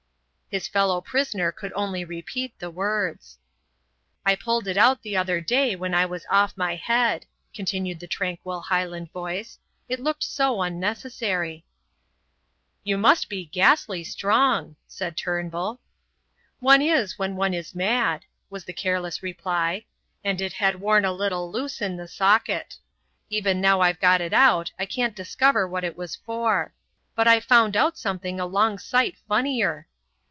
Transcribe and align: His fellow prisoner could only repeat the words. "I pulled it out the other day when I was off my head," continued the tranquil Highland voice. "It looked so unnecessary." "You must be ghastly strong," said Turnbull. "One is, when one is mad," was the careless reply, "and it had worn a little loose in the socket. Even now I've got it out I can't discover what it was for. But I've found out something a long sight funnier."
His 0.53 0.67
fellow 0.67 0.99
prisoner 0.99 1.53
could 1.53 1.71
only 1.77 2.03
repeat 2.03 2.59
the 2.59 2.69
words. 2.69 3.37
"I 4.25 4.35
pulled 4.35 4.67
it 4.67 4.75
out 4.75 5.01
the 5.01 5.15
other 5.15 5.39
day 5.39 5.77
when 5.77 5.93
I 5.95 6.05
was 6.05 6.25
off 6.29 6.57
my 6.57 6.75
head," 6.75 7.25
continued 7.53 8.01
the 8.01 8.07
tranquil 8.07 8.59
Highland 8.59 9.13
voice. 9.13 9.59
"It 9.87 10.01
looked 10.01 10.25
so 10.25 10.61
unnecessary." 10.61 11.63
"You 12.83 12.97
must 12.97 13.29
be 13.29 13.45
ghastly 13.45 14.03
strong," 14.03 14.75
said 14.89 15.15
Turnbull. 15.15 15.79
"One 16.59 16.81
is, 16.81 17.17
when 17.17 17.37
one 17.37 17.53
is 17.53 17.73
mad," 17.73 18.25
was 18.49 18.65
the 18.65 18.73
careless 18.73 19.23
reply, 19.23 19.85
"and 20.21 20.41
it 20.41 20.51
had 20.51 20.81
worn 20.81 21.05
a 21.05 21.13
little 21.13 21.49
loose 21.49 21.81
in 21.81 21.95
the 21.95 22.09
socket. 22.09 22.75
Even 23.29 23.61
now 23.61 23.79
I've 23.79 24.01
got 24.01 24.19
it 24.19 24.33
out 24.33 24.69
I 24.77 24.85
can't 24.85 25.15
discover 25.15 25.65
what 25.65 25.85
it 25.85 25.95
was 25.95 26.17
for. 26.17 26.73
But 27.15 27.25
I've 27.25 27.45
found 27.45 27.77
out 27.77 27.97
something 27.97 28.37
a 28.37 28.45
long 28.45 28.77
sight 28.79 29.15
funnier." 29.29 29.87